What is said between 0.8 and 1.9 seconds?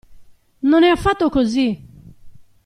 è affatto così!